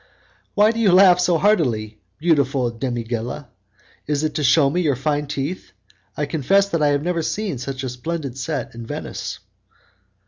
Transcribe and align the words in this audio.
"Why 0.55 0.71
do 0.71 0.79
you 0.79 0.91
laugh 0.91 1.19
so 1.19 1.37
heartily, 1.37 2.01
beautiful 2.17 2.71
'demigella'? 2.71 3.49
Is 4.07 4.23
it 4.23 4.33
to 4.33 4.43
shew 4.43 4.71
me 4.71 4.81
your 4.81 4.95
fine 4.95 5.27
teeth? 5.27 5.73
I 6.17 6.25
confess 6.25 6.67
that 6.69 6.81
I 6.81 6.87
have 6.87 7.03
never 7.03 7.21
seen 7.21 7.59
such 7.59 7.83
a 7.83 7.89
splendid 7.89 8.35
set 8.35 8.73
in 8.73 8.83
Venice." 8.87 9.37